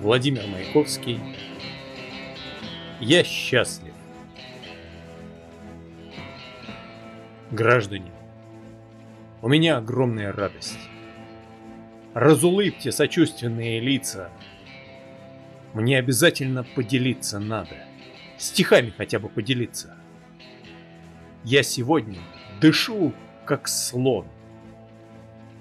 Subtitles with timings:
[0.00, 1.18] Владимир Маяковский
[3.00, 3.92] Я счастлив
[7.50, 8.12] Граждане,
[9.40, 10.78] у меня огромная радость.
[12.14, 14.30] Разулыбьте сочувственные лица.
[15.72, 17.76] Мне обязательно поделиться надо.
[18.38, 19.96] Стихами хотя бы поделиться.
[21.44, 22.18] Я сегодня
[22.60, 23.12] дышу,
[23.44, 24.26] как слон.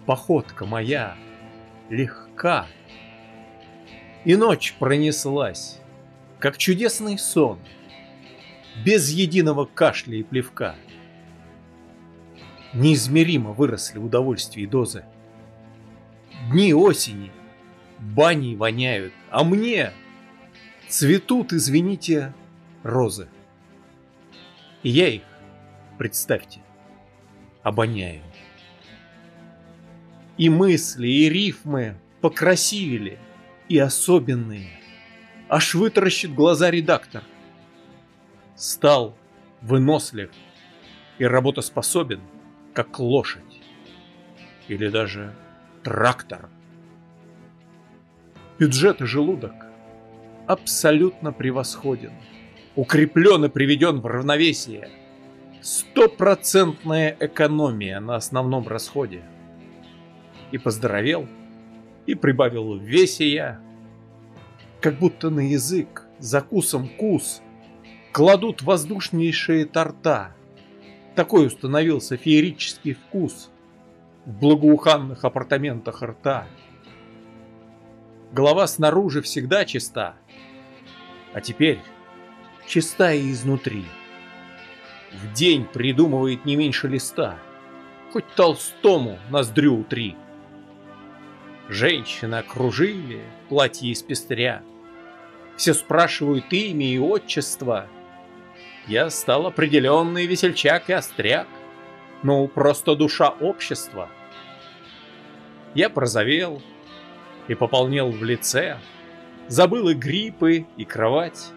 [0.05, 1.15] Походка моя
[1.89, 2.67] легка.
[4.23, 5.79] И ночь пронеслась,
[6.39, 7.59] как чудесный сон,
[8.83, 10.75] без единого кашля и плевка.
[12.73, 15.05] Неизмеримо выросли удовольствия и дозы.
[16.51, 17.31] Дни осени
[17.99, 19.91] бани воняют, а мне
[20.87, 22.33] цветут, извините,
[22.83, 23.27] розы.
[24.83, 25.23] И я их,
[25.97, 26.59] представьте,
[27.63, 28.21] обоняю.
[30.37, 33.17] И мысли, и рифмы покрасивели,
[33.69, 34.79] и особенные.
[35.47, 37.23] Аж вытаращит глаза редактор.
[38.55, 39.15] Стал
[39.61, 40.31] вынослив
[41.17, 42.21] и работоспособен,
[42.73, 43.61] как лошадь.
[44.67, 45.33] Или даже
[45.83, 46.49] трактор.
[48.57, 49.53] Бюджет и желудок
[50.47, 52.13] абсолютно превосходен.
[52.75, 54.89] Укреплен и приведен в равновесие.
[55.61, 59.23] Стопроцентная экономия на основном расходе.
[60.51, 61.27] И поздоровел,
[62.05, 63.59] и прибавил в весе я.
[64.81, 67.41] Как будто на язык, закусом кус,
[68.11, 70.35] кладут воздушнейшие торта.
[71.15, 73.49] Такой установился феерический вкус
[74.25, 76.47] в благоуханных апартаментах рта.
[78.31, 80.15] Голова снаружи всегда чиста,
[81.33, 81.79] а теперь
[82.67, 83.85] чиста и изнутри.
[85.11, 87.37] В день придумывает не меньше листа,
[88.11, 90.15] хоть Толстому ноздрю утри.
[91.69, 94.61] Женщины окружили, платье из пестря.
[95.57, 97.87] Все спрашивают имя и отчество.
[98.87, 101.47] Я стал определенный весельчак и остряк.
[102.23, 104.09] Ну, просто душа общества.
[105.73, 106.61] Я прозовел
[107.47, 108.77] и пополнел в лице,
[109.47, 111.51] Забыл и гриппы, и кровать.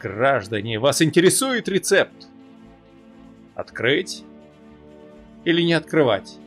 [0.00, 2.28] Граждане, вас интересует рецепт?
[3.54, 4.24] Открыть
[5.44, 6.38] или не открывать?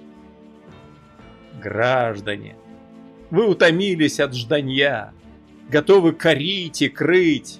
[1.61, 2.55] Граждане,
[3.29, 5.13] вы утомились от жданья,
[5.69, 7.59] готовы корить и крыть.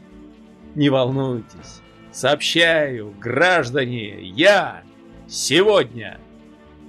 [0.75, 1.81] Не волнуйтесь,
[2.11, 4.83] сообщаю, граждане, я
[5.27, 6.19] сегодня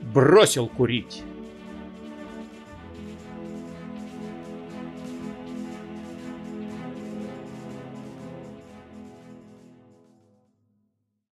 [0.02, 1.22] бросил курить.